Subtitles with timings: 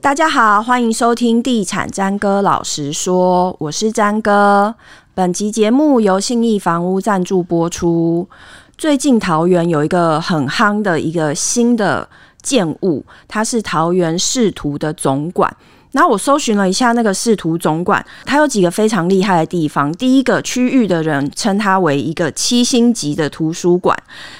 [0.00, 4.74] 大家好，欢迎收听《地产詹哥老实说》，我是詹哥。
[5.12, 8.28] 本集节目由信义房屋赞助播出。
[8.76, 12.08] 最近桃园有一个很夯的一个新的
[12.40, 15.54] 建物，它是桃园仕图的总馆。
[15.92, 19.90] 那我搜寻了一下那个仕图总馆，它有几个非常厉害的地方。
[19.92, 23.96] 第一个区域的人称它为一个七星级的图书馆。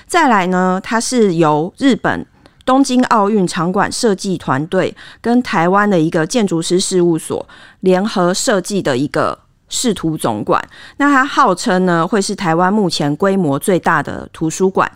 [0.07, 2.25] 再来呢，它是由日本
[2.69, 7.49] 东京奥运场馆设计团队跟台湾的一个建筑师事务所
[7.81, 9.39] 联合设计的一个。
[9.71, 14.91] 视图总馆，那它号称呢会是台湾目前规模最大的图书馆，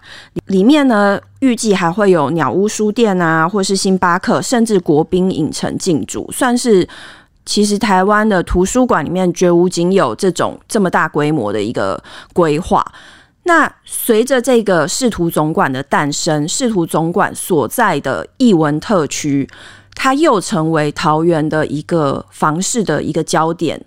[0.47, 6.89] 里面呢预计还会有鸟屋书店啊，或是星巴克，甚至国宾影城进驻，算是
[7.45, 12.83] 其实台湾的图书馆里面绝无仅有这种这么大规模的一个规划。
[13.45, 19.49] 那随着这个视图总管的诞生，视图总管所在的艺文特区，
[19.95, 23.85] 它又成为桃园的一个房市的一个焦点。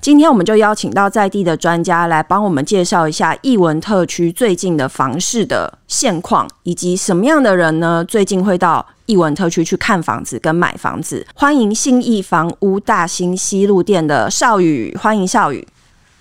[0.00, 8.04] 今天我们就邀请到在地的专家来帮我们介绍一下艺文特区最近的房市的现况，以及什么样的人呢？
[8.06, 11.26] 最近会到艺文特区去看房子跟买房子。
[11.34, 15.66] 欢迎信义房屋大兴西路店的邵宇，欢迎邵宇。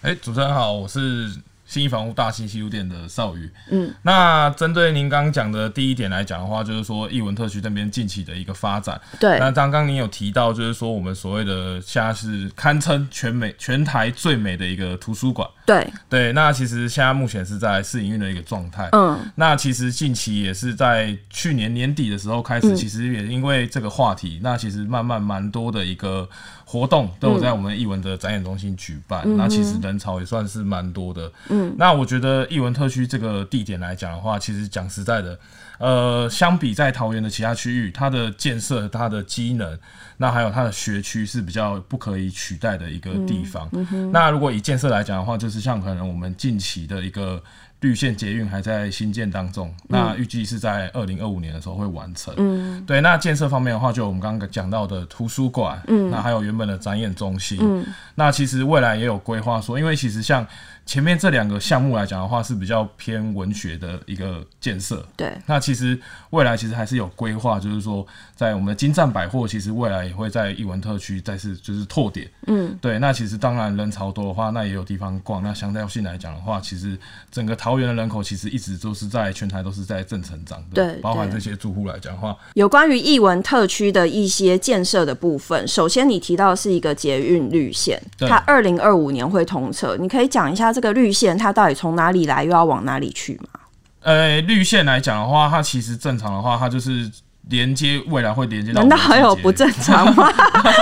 [0.02, 1.30] 哎，主持人好，我是。
[1.74, 9.40] 信义房屋大兴西路店的少宇，嗯，那针对您刚刚讲的第一点来讲的话，就是说艺文特区这边近期的一个发展，对。
[9.40, 16.32] 那刚刚您有提到，就是说我们所谓的现在是堪称全美全台最美的一个图书馆，对对。
[16.34, 19.20] 那其实现在目前是在试营运的一个状态，嗯。
[19.34, 26.30] 那其实近期也是在去年年底的时候开始，其实也因为这个话题，那其实慢慢蛮多的一个。
[26.74, 31.32] 活动都有在我们艺文的展演中心举办，嗯、那其实人潮也算是蛮多的。
[31.50, 35.40] 嗯，那我觉得艺文特区这个地点来讲的话，其实讲实在的，
[35.78, 39.78] 呃，相比在桃园的其他区域，它的建设、它的机能，
[40.18, 43.70] 那还有它的学区是比较不可以取代的一个地方。
[43.74, 47.40] 嗯嗯、那如果以建设来讲的话，就是像可能我们近期的一个。
[47.84, 52.34] 绿线捷运还在新建当中，那预计是在二零二五年的时候会完成。
[52.38, 53.02] 嗯，对。
[53.02, 57.86] 那建设方面的话，就我们刚刚讲到的图书馆，嗯，那还有原本的展演中心，嗯，
[58.16, 60.48] 那其实未来也有规划说，因为其实像。
[60.86, 65.06] 前面这两个项目来讲的话，是比较偏文学的一个建设。
[65.16, 65.98] 对，那其实
[66.32, 68.06] 未来其实还是有规划，就是说
[68.36, 72.30] 在我们的金站百货，其实未来也会在艺文特区再次就是拓点。
[72.48, 73.00] 嗯，对。
[73.00, 75.42] 那其实当然人潮多的话，那也有地方逛。
[75.42, 76.98] 那相对性来讲的话，其实
[77.32, 80.76] 整个桃园的人口其实一直都是在全台都是在正成长的。
[80.76, 90.73] 对，包含这些住户来讲的话，有关于艺文特区的一些建设的部分，首先你提到的是一个捷运绿线，它二零二五年会通车，你可以讲一下。
[90.74, 93.60] 这个绿线它到底从哪里来，又要往哪里去嘛？
[94.02, 97.10] 呃，绿线来讲的话，它其实正常的话，它就是
[97.50, 98.82] 连接未来会连接到。
[98.82, 100.30] 难道还有不正常吗？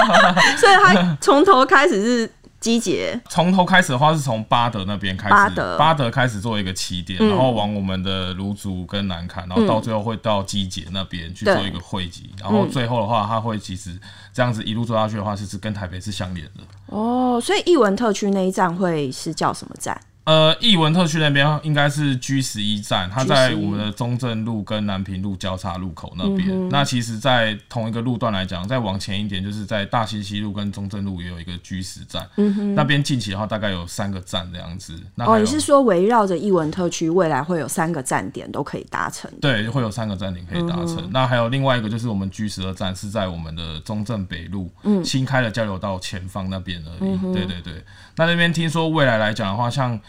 [0.58, 3.20] 所以它从头开始是机捷。
[3.28, 14.00] 从头开始的话，是从巴德那边开始，巴德巴德开始做一个起点，嗯、然后往我们的卢竹跟南坎，然后到最后会到基捷那边去做一个汇集，嗯、然后最后的话，它会其实
[14.32, 16.62] 这样子一路做下去的话，是是跟台北是相连的。
[16.86, 20.00] 哦，所以艺文特区那一站会是叫什么站？
[20.24, 26.48] 呃，艺文特区那边应该是 G 十一站，它在我们的中正路跟南平路交叉路口那边。
[26.50, 32.28] 嗯、那其实，在同一个路段来讲，再往前一点，就是在大兴西路跟中正路也有一个 G 十站。
[32.38, 34.94] 嗯哼，那边近期的话，大概有三个站这样子。
[35.16, 39.30] 那哦，你是说围绕着艺文特区，未来会有三个站点都可以达成？
[39.42, 40.98] 对，会有三个站点可以达成。
[40.98, 47.34] 嗯、那还有另外一个，就是我们 G 十二站是在我们的中正北路，嗯，新开的交流道前方那边而已。
[47.34, 47.84] 对对对，
[48.18, 50.00] 那那边听说未来来讲的话，像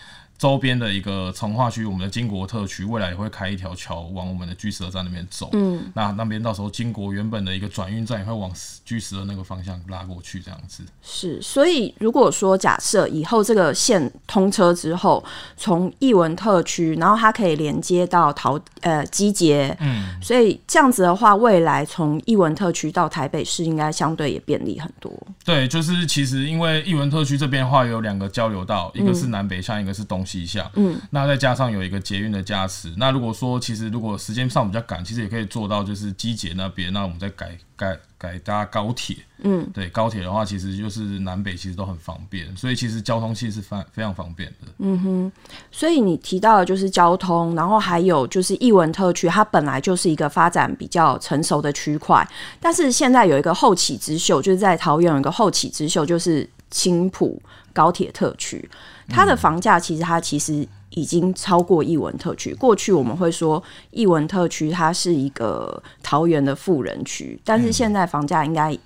[0.43, 5.49] 周边的一个从化区，我们的金国特区未来也会开一条桥往我们的 G 十二站那边走。
[5.53, 8.51] 嗯，那那边到时候金国原本的一个转运站也会往
[8.85, 10.83] G 十二那个方向拉过去，这样子。
[11.01, 15.25] 是，所以如果说假设以后这个线通车之后，
[15.57, 25.13] 从艺文特区，然后它可以连接到桃呃基捷，嗯，所以这样子的话，未来从艺文特区到台北市应该相对也便利很多。
[25.45, 30.32] 对，就是其实因为艺文特区这边的话有两个交流道，一个是南北向，一个是东西。
[30.33, 45.33] 迹象，嗯，那再加上有一个捷运的加持，那如果说其实如果时间上比较赶，其实也可以做到就是机捷那边，那我们再改改改搭高铁，嗯，对，高铁的话其实就是南北其实都很方便，所以其实交通其实是非非常方便的，嗯哼。
[45.71, 52.27] 所以你提到的就是交通，然后还有就是艺文特区，它本来就是一个发展比较成熟的区块，
[52.59, 57.41] 但是现在有一个后起之秀，就是在桃园有一个后起之秀，就是青埔
[57.73, 58.69] 高铁特区。
[59.09, 62.53] 它的房价其实它其实已经超过艺文特区。
[62.55, 68.77] 过去我们会说艺文特区它是一个桃园的富人区，但是现在房价应该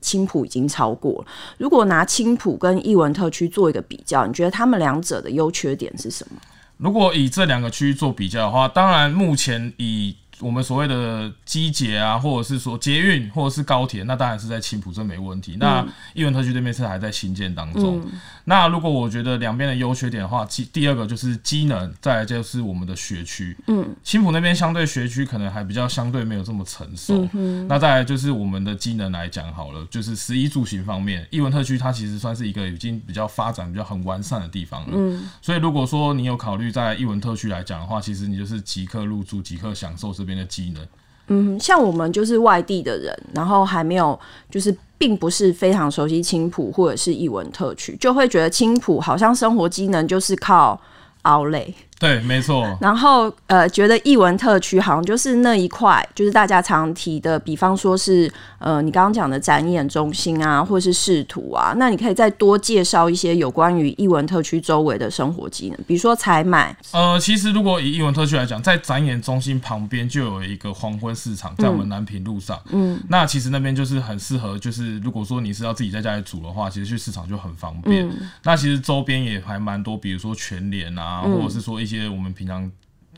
[0.00, 1.26] 青埔已经超过了。
[1.58, 6.40] 如果拿青埔跟艺文特区做一个比较，你觉得他们两者的优缺点是什么？
[6.76, 15.56] 如果以这两个区域做比较的话，当然目前以我们所谓的机捷啊，或者是说捷运，或者是高铁，那当然是在青浦，这没问题。
[15.58, 18.00] 那艺文特区这边是还在新建当中。
[18.04, 18.12] 嗯、
[18.44, 23.56] 那如果我觉得两边的优缺点的话，第二个就是机能，再来就是我们的学区。
[23.68, 27.22] 嗯，青浦那边相对学区可能还比较相对没有这么成熟。
[27.22, 34.88] 嗯、哼那再来就是我们的机能来讲好了，就是十一住行方面，艺文特区它其实算是一个已经比较发展比较很完善的地方了。
[34.92, 40.86] 嗯，所以如果说你有考虑在艺文特区来讲的话，其实你就是即刻入住，即刻享受这边的技能，
[41.28, 44.18] 嗯，像我们就是外地的人，然后还没有，
[44.50, 50.80] 就是并不是非常熟悉青浦或者是艺文特区，就会觉得青浦好像生活机能就是靠
[51.22, 51.74] 熬累。
[52.04, 52.76] 对，没错。
[52.82, 66.76] 然后呃，觉得艺文特区好像就是那一块，就是大家常提的，比方说是呃，你刚刚讲的展演中心啊，或是视图啊，那你可以再多介绍一些有关于艺文特区周围的生活机能，比如说采买。
[66.92, 72.60] 呃，其实如果以艺文特区来讲，在展演中心旁边就有一个黄昏市场，在我们南平路上。
[72.70, 73.00] 嗯。
[73.08, 78.06] 那其实那边就是很适合，就是如果说你是要自己在家里煮的话，其实去市场就很方便。
[78.06, 78.28] 嗯。
[78.42, 81.93] 那其实周边也还蛮多，比如说全联啊，或者是说一些。
[81.94, 82.70] 些我们平常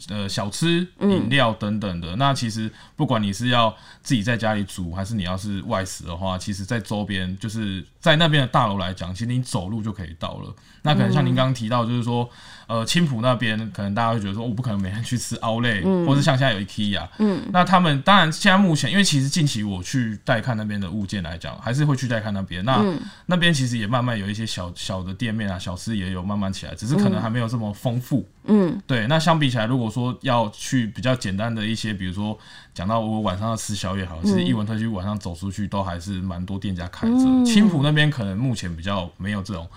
[0.09, 10.55] 呃小吃、饮料等等的，嗯、那其实不管你是要自己在家里煮，还是你要是外食的话，其实在周边就是在那边的大楼来讲，其实你走路就可以到了。
[10.83, 12.29] 那可能像您刚刚提到，就是说。
[12.69, 22.65] 呃，青浦那边可能大家会觉得说，我不可能每天去吃 Outlet，嗯、或是像现在有 IKEA，嗯，那他们当然现在目前，因为其实近期我去带看那边的物件来讲，还是会去带看那边。
[22.65, 28.29] 那、嗯、那边其实也慢慢有一些小小的店面啊，小吃也有慢慢起来，只是可能还没有这么丰富。
[28.47, 29.07] 嗯，对。
[29.07, 32.39] 那相比起来，如果说要去比较简单的一些，比如说
[32.75, 37.15] 讲到我晚上要吃宵夜，好，其实一文特区晚上走出去都还是蛮多店家开着。
[37.17, 39.69] 嗯、青浦那边可能目前比较没有这种。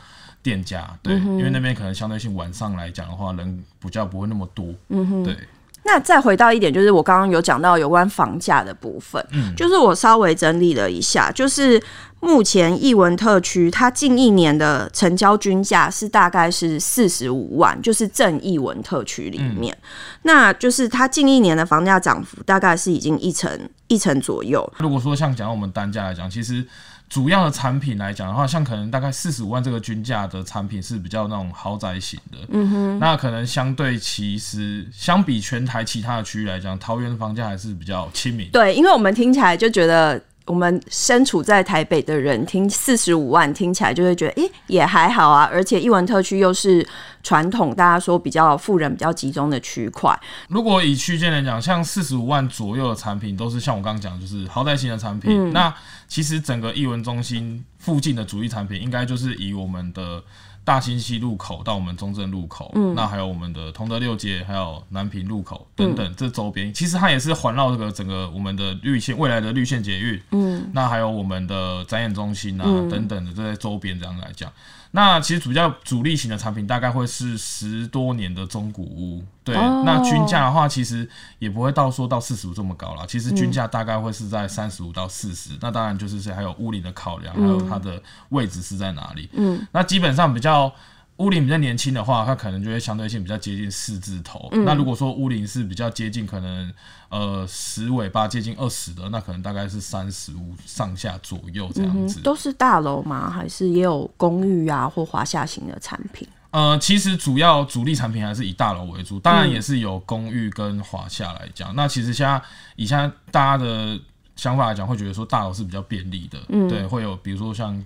[0.41, 4.73] 店家对，嗯、因为那边可能相对性晚上来讲的话，人比较不会那么多。
[4.87, 5.35] 嗯哼，对。
[5.83, 11.81] 那再回到一点，就是我刚刚有讲到有关房价的部分，嗯，就是我稍微整理了一下，就是
[12.19, 19.89] 目前艺文特区它近一年的成交均价是大概是四十五万，就是正艺文特区里面，嗯、
[20.23, 23.49] 那就是它近一年的房价涨幅大概是已经一成
[23.87, 24.71] 一成左右。
[24.79, 26.65] 如果说像讲我们单价来讲，其实。
[27.09, 38.47] 主要的产品来讲的话，像可能大概四十五万这个均价的产品是比较那种豪宅型的，嗯哼，那可能相对其实相比全台其他的区域来讲，桃园的房价还是比较亲民。
[38.51, 40.21] 对，因为我们听起来就觉得。
[40.49, 45.47] 我们身处在台北的人听四十五万听起来就会觉得，诶，也还好啊。
[45.51, 46.83] 而且艺文特区又是
[47.21, 50.19] 传统大家说比较富人比较集中的区块。
[50.47, 55.31] 如果以区间来讲，像四十五万左右的产品，都是像我刚刚讲，就是豪宅型的产品。
[55.31, 55.71] 嗯、那
[56.07, 60.23] 其实整个艺文中心附近的主力产品，应该就是以我们的。
[60.63, 74.51] 大兴西路口到我们中正路口，嗯，那还有我们的同德六街，还有南平路口等等，这周边其实它也是环绕这个整个我们的绿线未来的绿线捷运，嗯，那还有我们的展演中心啊等等的这些周边这样来讲。
[74.91, 79.57] 那其实主要主力型的产品大概会是十多年的中古屋，对。
[79.57, 79.83] Oh.
[79.85, 83.05] 那均价的话，其实也不会到说到四十五这么高啦。
[83.07, 85.51] 其实均价大概会是在三十五到四十。
[85.59, 89.27] 那当然就是还有屋龄的考量，还有它的位置是在哪里。
[89.33, 89.65] 嗯。
[89.71, 90.71] 那基本上比较。
[91.19, 94.47] 屋龄比较年轻的话，它可能就会相对性比较接近四字头。
[94.53, 96.73] 嗯、那如果说屋龄是比较接近，可能
[97.09, 102.21] 呃十尾八接近二十的，那可能大概是三十五上下左右这样子。
[102.21, 103.29] 嗯、都是大楼吗？
[103.29, 106.25] 还是也有公寓啊或华夏型的产品？
[106.51, 111.71] 呃，其实主要主力产品还是以大楼为主，当然也是有公寓跟华夏来讲。
[111.71, 112.41] 嗯、那其实现在
[112.75, 113.99] 以现在大家的
[114.35, 117.83] 想法来讲，会觉得说大楼是比较便利的，嗯、对，会有比如说像。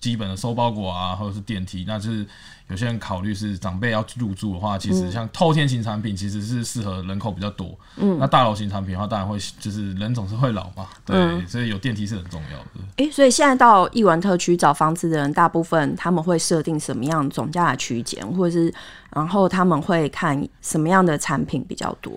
[0.00, 2.26] 基本的收包裹啊，或者是电梯，那就是
[2.68, 7.78] 有些人考虑是长辈要入住的话，其实像透天型产品其实是适合人口比较多。
[7.96, 12.86] 嗯，那大楼型产品的话，当然会就是人总是会老嘛，对，嗯、所以有电梯是很重要的。
[12.96, 18.72] 诶、欸，所以现在到艺文特区找房子的人，大部分他们会设定什么样总价的区间，或者是
[19.14, 22.12] 然后他们会看什么样的产品比较多？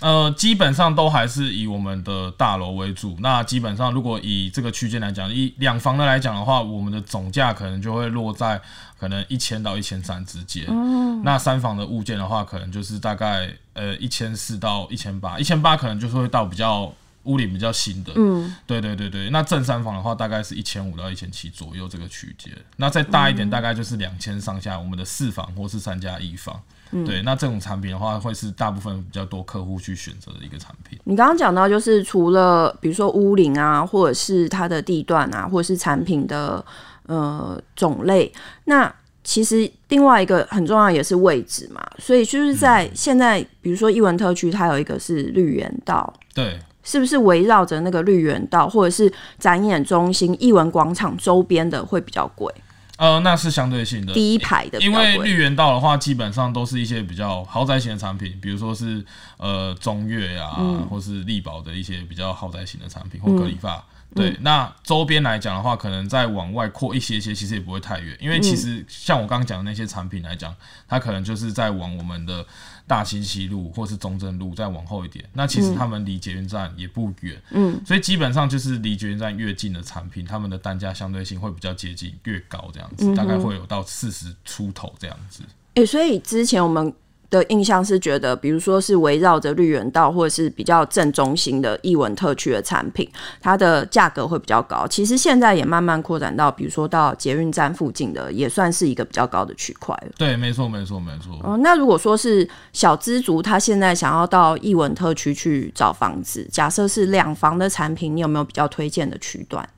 [0.00, 3.16] 呃，基本上都还是以我们的大楼为主。
[3.20, 8.60] 那基本上，如果以这个区间来讲，一两房的来讲的话，我们的总价可能就会落在
[8.98, 10.64] 可能一千到一千三之间。
[10.68, 16.92] 嗯、那三房的物件的话，可能就是大概呃一千四到一千八，一千八可能就是会到比较
[17.24, 19.30] 屋顶比较新的，嗯，对对对对。
[19.30, 22.52] 那正三房的话，大概是一千五到一千七左右这个区间。
[22.76, 24.78] 那再大一点，大概就是两千上下。
[24.78, 26.60] 我们的四房或是三加一房，
[26.92, 27.22] 嗯、对。
[27.22, 30.98] 那这种产品的话，会是大部分比较多客户去选择的一个产品。
[31.04, 36.64] 你刚刚讲到，就是除了比如说屋龄啊，或者是它的地段啊，或者是产品的
[37.06, 38.32] 呃种类，
[38.64, 52.52] 那其实另外一个很重要也是位置嘛，所以就是在现在，嗯、比如说艺文特区，它有一个是绿园道，对，是不是围绕着那个绿园道，或者是展演中心、艺文广场周边的会比较贵？
[52.96, 59.04] 呃，那是相对性的，第一排的，因为绿园道的话，基本上都是一些比较豪宅型的产品，比如说是
[59.44, 63.76] 呃中越啊，嗯、或是力宝的一些比较豪宅型的产品，或格里发。
[63.76, 63.82] 嗯。
[64.14, 70.54] 对，嗯、那周边来讲的话，可能再往外扩一些些，其实也不会太远，因为其实像我刚刚讲的那些产品来讲，
[70.88, 72.46] 它可能就是在往我们的
[72.86, 85.42] 大兴西路或是中正路再往后一点，那其实他们离捷运站也不远，嗯，所以基本上就是离捷运站越近的产品，他们的单价相对性会比较接近，越高这样子，嗯、大概会有到四十出头这样子。
[85.74, 86.94] 诶、欸，所以之前我们。
[87.38, 93.08] 的印象是觉得，比如说是围绕着绿园道或者是比较正中心的艺文特区的产品，
[93.40, 94.86] 它的价格会比较高。
[94.86, 100.12] 其实现在也慢慢扩展到，比如说到捷运站附近的，也算是一个比较高的区块了。
[100.16, 101.38] 对，没错，没错，没错。
[101.44, 109.68] 嗯，那如果说是小资族，他现在想要到艺文特区去找房子，假设是两房的产品，你有没有比较推荐的区段？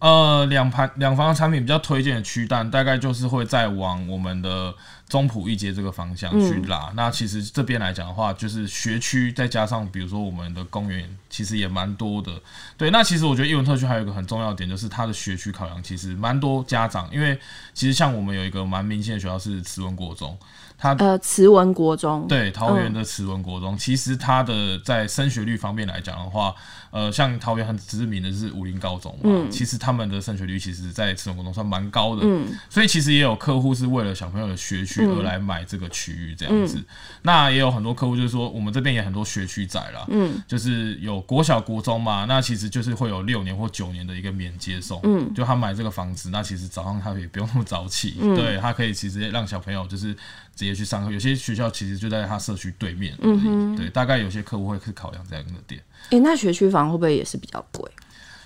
[0.00, 4.74] 呃，两盘两房的产品比较推荐的区段，大概就是会再往我们的
[5.14, 6.88] 中埔一街这个方向去拉。
[6.88, 12.32] 嗯、那其实这边来讲的话，就是学区再加上比如说我们的公园，其实也蛮多的。
[12.76, 17.38] 对，那其实我觉得艺文特区还有一个很重要的点，就是它的学区考量其实蛮多家长，因为
[17.72, 20.36] 其实像我们有一个蛮明显的学校是慈文国中。
[20.76, 26.52] 它呃，慈文国中对桃园的慈文国中，嗯、其实它的在升学率方面来讲的话，
[26.94, 36.78] 呃，像桃园很知名的是武林高中嘛，嗯、其实他们的升学率其实，在这种高中算蛮高的，嗯，所以其实也有客户是为了小朋友的学区而来买这个区域这样子。
[36.78, 36.84] 嗯、
[37.22, 50.16] 那也有很多客户就是说，我们这边也很多学区仔啦，嗯，就是有国小国中嘛，那其实就是会有六年或九年的一个免接送，嗯，就他买这个房子，那其实早上他也不用那么早起，嗯、对他可以其实让小朋友就是。
[50.56, 55.82] 直接去上课，有些学校其实就在他社区对面，嗯哼，对，大概有些客户会去考量这样的点。
[56.10, 57.90] 诶、欸，那学区房会不会也是比较贵？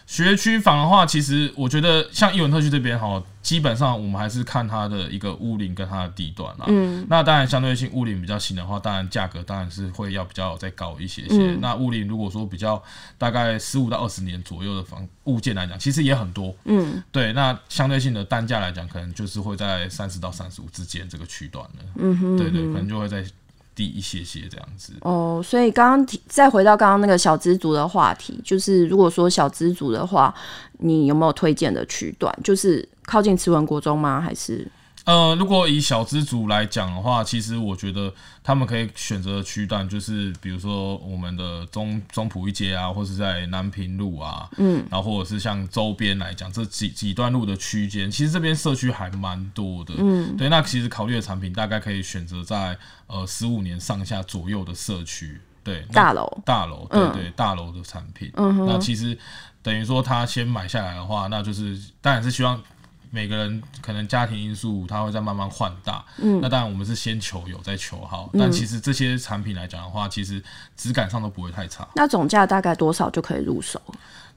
[0.07, 6.64] 学区房的话，其实我觉得像艺文特区这边哈，基本上我们还是看它的一个屋龄跟它的地段啦。
[6.68, 11.37] 嗯，那当然相对性屋龄比较新的话，当然价格当然是会要比较再高一些些。
[11.37, 12.83] 嗯、那屋龄如果说比较
[13.18, 16.57] 大概十五到二十年左右的房物件来讲，其实也很多。
[16.64, 21.85] 嗯，对，那相对性的单价来讲，可能就是会在三十到三十五之间这个区段的。
[21.97, 23.23] 嗯对对，可能就会在。
[23.78, 30.35] 低一些些这样子哦，所以刚刚提再回到刚刚那个小资族的话题，就是如果说小资族的话，
[30.78, 32.37] 你有没有推荐的区段？
[32.42, 34.20] 就是靠近慈文国中吗？
[34.20, 34.66] 还是？
[35.08, 38.12] 呃，如果以小资族来讲的话，其实我觉得
[38.44, 56.30] 他们可以选择的区段就是，比如说我们的中中埔一街啊，或是在南平路啊，嗯，然后或者是像周边来讲这几几段路的区间，其实这边社区还蛮多的，嗯，对，那其实考虑的产品大概可以选择在呃十五年上下左右的社区，对，大楼。
[56.44, 59.18] 大楼，对对，对，大楼的产品，嗯哼，那其实
[59.62, 62.62] 等于说他先买下来的话，那就是当然是希望。
[63.10, 66.04] 每个人可能家庭因素，他会再慢慢换大。
[66.18, 70.42] 嗯，那当然我们是先求有再求好，嗯、但其实这些产品来讲的话，其实
[70.76, 71.88] 质感上都不会太差。
[71.94, 73.80] 那总价大概多少就可以入手？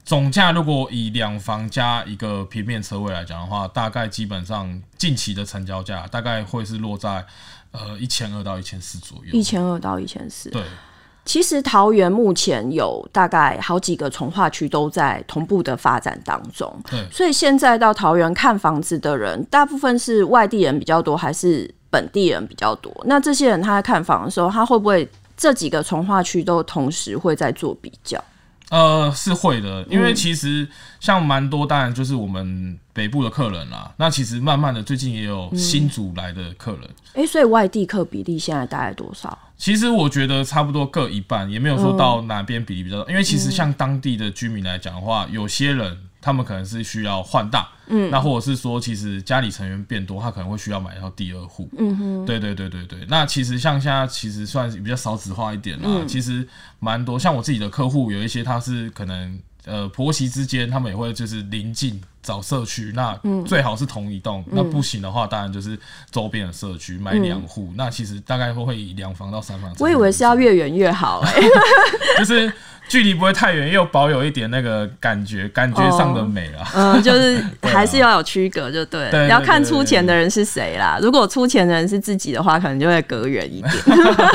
[0.04, 7.24] 总价如果以两房加一个平面车位来讲的话，大概基本上近期的成交价大概会是落在
[7.70, 9.32] 呃一千二到一千四左右。
[9.32, 10.64] 一千二到一千四，对。
[11.24, 16.74] 其实桃园目前有大概好几个从化区都在同步的发展当中，
[17.10, 22.92] 所以现在到桃园看房子的人，大部分是外地人比较多，还是本地人比较多？
[23.06, 28.22] 那这些人他在看房的时候，他会不会这几个从化区都同时会在做比较？
[28.72, 30.66] 呃，是会的，因为其实
[30.98, 33.84] 像蛮多，当然就是我们北部的客人啦。
[33.86, 36.84] 嗯、那其实慢慢的，最近也有新组来的客人。
[37.12, 39.38] 哎、嗯欸，所以外地客比例现在大概多少？
[39.58, 43.10] 其实我觉得差不多各一半，也没有说到哪边比例比较大。
[43.10, 45.98] 嗯、因为其实像当地的居民来讲的话，有些人。
[46.22, 53.00] 他们可能是需要换大，嗯，那或者是说，其实家里成员变多，他可能会需要买到第二户，嗯哼，对对对对对。
[53.08, 56.46] 那其实像现在，其实算是比较少子化一点啦，嗯、其实
[56.78, 57.18] 蛮多。
[57.18, 65.76] 像我自己的客户，有一些他是可能呃婆媳之间，他们也会就是临近找社区，那最好是同一栋，嗯、那不行的话，当然就是
[66.12, 69.74] 周边的社区买两户，嗯、那其实大概会以两房到三房。
[69.80, 71.24] 我以为是要越远越好，
[72.18, 72.52] 就是
[72.92, 76.70] 距离不会太远，又保有一点那个感觉，感觉上的美啊。
[76.74, 79.10] 哦、嗯，就是 还是要有区隔，就对了。
[79.10, 80.98] 对，要看出钱的人是谁啦。
[81.00, 83.72] 如果出钱的人是自己的话，可能就会隔远一点。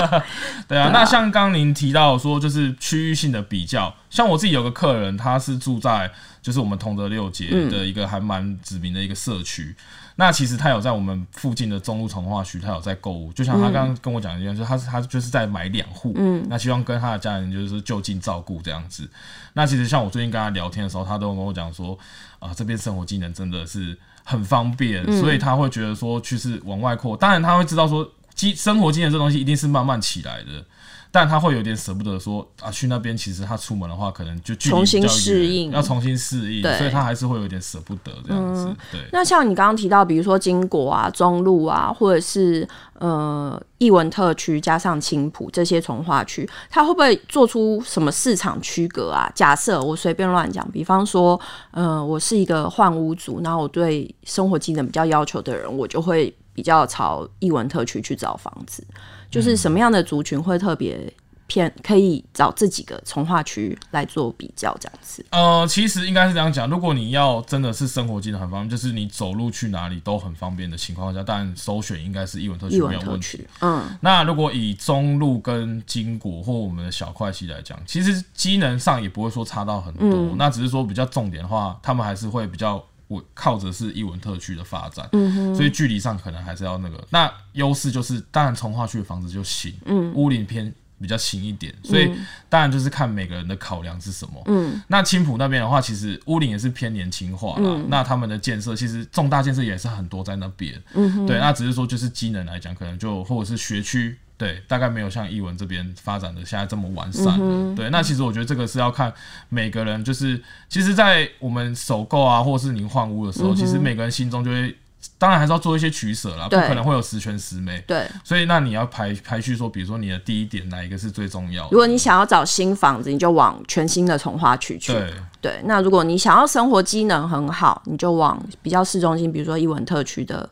[0.68, 6.10] 对啊，那像刚您提到说，就是区域性的比较，像我自己有个客人，他是住在。
[6.40, 9.76] 就是我们同德六街的一个还蛮知名的一个社区，嗯、
[10.20, 13.32] 那其实他有在我们附近的中路从化区，他有在购物。
[13.34, 19.08] 就像他刚刚跟我讲一样，就是他他就是在买两户，嗯，那希望跟他的家人就是就近照顾这样子。
[19.54, 21.98] 那其实像我最近跟他聊天的时候，他都跟我讲说，
[22.40, 27.16] 啊，这边生活技能真的是很方便，嗯、所以他会觉得说，去是往外扩。
[27.16, 30.66] 当然他会知道说，机生活技能这东西一定是慢慢起来的。
[31.12, 38.66] 但他会有点舍不得说啊，去那边其实他出门的话，可能就重新适应，要重新适应，所以他还是会有点舍不得这样子。
[38.68, 39.02] 嗯、对。
[39.12, 42.68] 那像你刚刚提到，比如说金国啊、中路啊，或者是
[43.00, 49.32] 呃艺文特区加上青浦这些从化区，他会不会做出什么市场区隔啊？
[49.34, 51.40] 假设我随便乱讲，比方说，
[51.72, 58.86] 呃，我是一个换屋族，然后我对生活技能比较要求的人，我就会比较朝艺文特区去找房子。
[59.30, 61.12] 就是什么样的族群会特别
[61.48, 65.26] 偏，可以找这几个从化区来做比较，这样子。
[65.30, 73.46] 呃，其实应该是这样讲，如果你要真的是生活机能很方便，就是你走路去哪里都很方便的情况下，但首选应该是艺文特区没有问题。
[73.62, 82.84] 嗯，那如果以中路跟金谷或我们的小块溪来讲，其实机能上也不会说差到很多，嗯、那只是说比较重点的话，他们还是会比较。
[83.08, 87.08] 我靠着是一文特区的发展，嗯、哼所以距离上可能还是要那个。
[87.10, 92.12] 那优势就是，当然从化区的房子就新，嗯，屋龄偏比较新一点，所以
[92.50, 94.42] 当然就是看每个人的考量是什么。
[94.48, 97.70] 嗯，那青浦那边的话，其实屋龄也是偏年轻化了。
[97.70, 100.74] 嗯、那他们的建设其实重大建设也是很多在那边。
[100.94, 104.18] 嗯哼，对，那只是说就是机能来讲，可能就或者是学区。
[104.38, 107.40] 对，大概没有像译文这边发展的现在这么完善。
[107.42, 109.12] 嗯、对，那其实我觉得这个是要看
[109.50, 110.40] 每个人，就是
[110.70, 114.76] 其实，在我们首购啊，或是您换屋的时候，嗯、其实每个人心中就会，
[115.18, 117.84] 当然还是要做一些取舍啦，不可能会有十全十美。
[117.88, 121.70] 对，所以那你要排排序说，比如说你的第一点哪一个是最重要的？
[121.72, 124.94] 如果你想要找新房子，你就往全新的从化区去。
[124.94, 130.48] 对，对，那如果你想要生活机能很好，你就往比较市中心，比如说艺文特区的。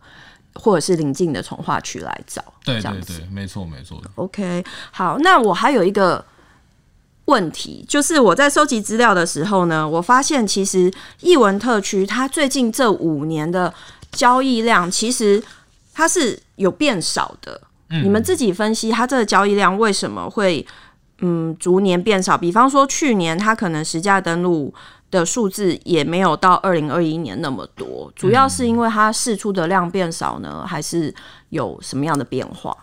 [0.55, 4.01] 或者是邻近的从化区来找，对对对，没错没错。
[4.15, 6.23] OK，好，那我还有一个
[7.25, 13.73] 问题，就是我在收集资料的时候呢，我发现其实艺文特区它最近这五年的
[14.11, 15.43] 交易量，其实
[15.93, 17.61] 它是有变少的。
[17.89, 20.65] 嗯，你们自己分析，它这个交易量为什么会
[21.19, 22.37] 嗯逐年变少？
[22.37, 24.73] 比方说去年它可能实价登录。
[25.15, 31.13] 的数字也没有到二零二一年那么多，主要是因为它释出的量变少呢，还是
[31.49, 32.75] 有什么样的变化？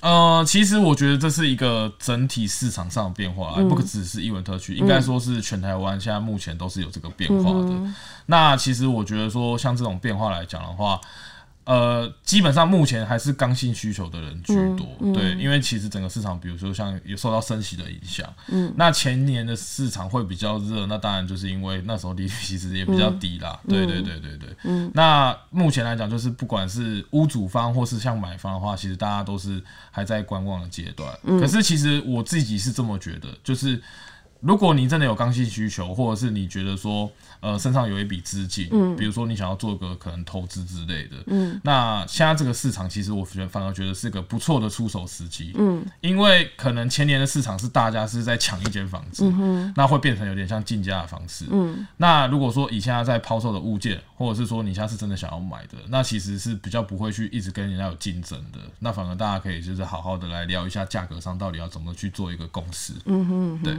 [0.00, 7.66] 呃，其实我觉得这是一个整体市场上的变化，嗯、不只是一文特区，应该说是全台湾现在目前都是有这个变化的。
[7.68, 7.94] 嗯、
[8.26, 11.00] 那其实我觉得说，像这种变化来讲的话。
[11.64, 33.80] 呃，基本上目前还是刚性需求的人居多，嗯嗯、对，因为其实整个市场，比如说像有受到升息的影响，嗯，那前年的市场会比较热，那当然就是因为那时候利率其实也比较低啦，嗯、对对对对对，嗯，那目前来讲，就是不管是屋主方或是像买方的话，其实大家都是还在观望的阶段，嗯，可是其实我自己是这么觉得，就是。
[34.42, 63.78] 如果你真的有刚性需求，或者是你觉得说，呃，身上有一笔资金，嗯，比如说你想要做个可能投资之类的，嗯，那现在这个市场其实我觉得反而觉得是个不错的出手时机，嗯，因为可能前年的市场是大家是在抢一间房子，嗯哼，那会变成有点像竞价的方式，嗯，那如果说以现在在抛售的物件，或者是说你现在是真的想要买的，那其实是比较不会去一直跟人家有竞争的，那反而大家可以就是好好的来聊一下价格上到底要怎么去做一个共识，嗯哼，嗯哼，对。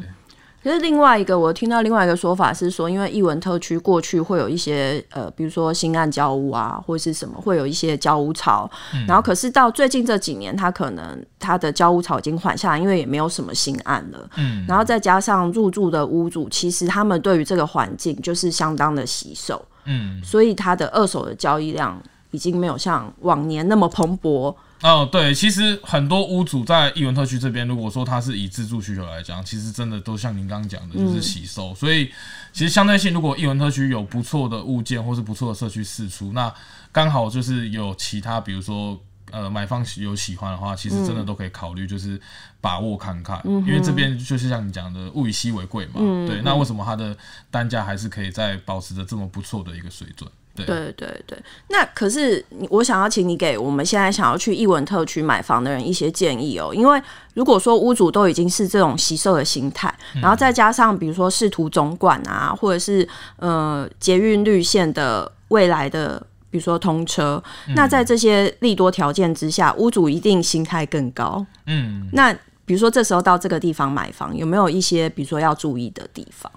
[0.64, 8.70] 其实另外一个，我听到另外一个说法是说，因为艺文特区过去会有一些呃，比如说新案交屋啊，或者是什么，会有一些交屋潮。
[8.94, 14.30] 嗯、然后可是到最近这几年，它可能它的交屋潮已经缓下来，因为也没有什么新案了。
[14.38, 14.64] 嗯。
[14.66, 19.62] 然后再加上入住的屋主，其实他们对于这个环境就是相当的洗手。
[19.84, 20.24] 嗯。
[20.24, 24.56] 所以它的二手的交易量已经没有像往年那么蓬勃。
[24.84, 31.70] 哦，对，其实很多屋主在艺文特区这边，如果说他是以自住需求来讲，其实真的都像您刚刚讲的，就是吸收。
[31.70, 32.12] 嗯、所以，
[32.52, 36.54] 其实相对性，如果艺文特区有不错的物件或是不错的社区释出，那
[36.92, 39.00] 刚好就是有其他，比如说
[39.32, 42.20] 呃买方有喜欢的话，其实真的都可以考虑，就是
[42.60, 47.16] 把握看看，嗯、因为这边就是像你讲的，物以稀为贵嘛，嗯、对，那为什么它的
[47.50, 50.30] 单价还是可以在保持着这么不错的一个水准？
[50.56, 50.66] 对。
[50.66, 51.38] 对对对，
[51.70, 57.02] 那可是我想要请你给我们现在想要去艺文特区买房的人一些建议哦，因为
[57.34, 67.44] 如果说屋主都已经是这种惜售的心态，然后再加上比如说视图总管啊，或者是呃捷运绿线的未来的比如说通车，
[67.76, 71.44] 那在这些利多条件之下，屋主一定心态更高。
[71.66, 72.32] 嗯，那
[72.66, 76.52] 比如说这时候到这个地方买房，有没有一些比如说要注意的地方？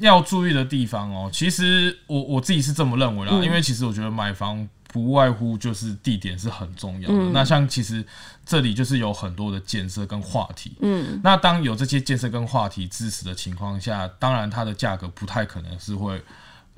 [0.00, 7.14] 要注意的地方哦，其实我我自己是这么认为啦，嗯、因为其实我觉得买房不外乎就是地点是很重要的。
[7.14, 8.04] 嗯、那像其实
[8.44, 16.22] 这里就是有很多的建设跟话题，嗯，那当有这些建设跟话题支持的情况下，当然它的价格不太可能是会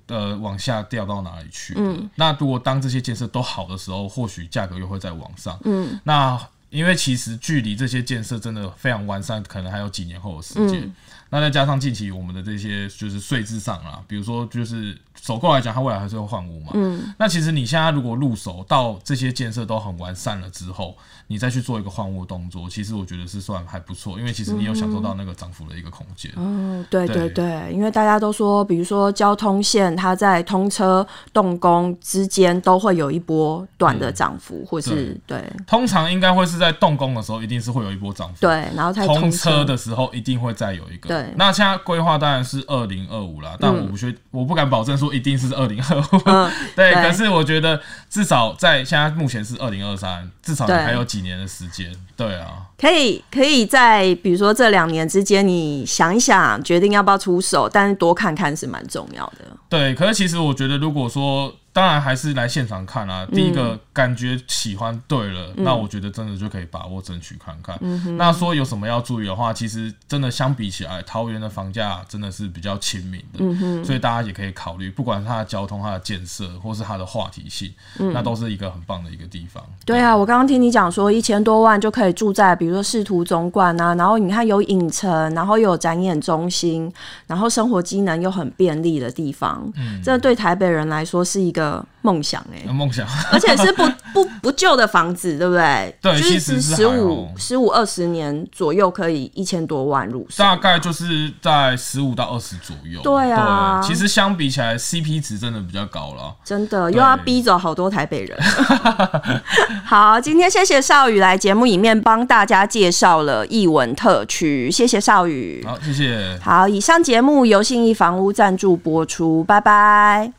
[0.07, 1.75] 呃往下掉到哪里去。
[1.77, 5.59] 嗯，那如果当这些建设都好的时候，或许价格又会再往上。
[5.65, 10.83] 嗯，那因为其实距离这些建设真的非常完善，可能还有几年后的时间。
[10.83, 10.95] 嗯
[11.31, 16.71] 那再加上近期我们的这些就是税制上啦，比如说就是首购来讲，它未来还是会换屋嘛。
[16.73, 17.15] 嗯。
[17.19, 26.33] 那其实你现在如果入手到这些建设都很完善了之后，你再去做一个换屋动作，其实我觉得是算还不错，因为其实你有享受到那个涨幅的一个空间。
[26.37, 35.45] 哦，对对对，因为大家都说，比如说交通线它在通车动工之间都会有一波短的涨幅，或是对。
[35.67, 38.41] 通常应该会是在动工的时候，一定是会有一波涨幅。
[38.41, 41.09] 对，然后通车的时候一定会再有一个。
[41.09, 41.27] 对。
[41.37, 46.49] 那现在规划当然是二零二五啦，但我不确，我不敢保证说一定是二零二五。
[46.75, 51.19] 对，可是我觉得至少在现在目前是二零二三，至少你还有几。
[51.19, 59.45] 几年的时间，对啊，可以可以在比如说这两年之间，你想一想，决定要不要出手，但是多看看是蛮重要的。
[59.69, 61.53] 对，可是其实我觉得，如果说。
[61.73, 63.27] 当然还是来现场看啊。
[63.33, 67.79] 第一个感觉喜欢对了，嗯、那我觉得真的就可以把握争取看看。
[68.17, 79.63] 那说有什么要注意的话，其实真的相比起来，桃园的房价真的是比较亲民的，所以大家也可以考虑，不管它的交通、它的建设，或是它的话题性，嗯、那都是一个很棒的一个地方。
[79.85, 86.93] 对啊，我刚刚听你讲说一千多万就可以住在，比如说仕途总馆啊，然后你看有影城，然后又有展演中心，
[87.29, 91.68] 然后生活机能又很便利的地方，嗯，这对台北人来说是一个。
[92.03, 93.83] 梦想哎、欸，梦想， 而且是不
[94.15, 95.95] 不不旧的房子，对不对？
[96.01, 103.01] 对，就是十五十五二十年左右，可以一千多万入手，大概就是在十五到二十左右。
[103.03, 108.39] 对啊对，其实相比起来，CP 值真的比较高了，真的又要逼走好多台北人。
[109.85, 115.65] 好，今天谢谢少宇来节目里面帮大家介绍了艺文特区，谢谢少宇。
[115.67, 116.39] 好，谢谢。
[116.43, 120.33] 好，以上节目由信义房屋赞助播出，拜拜。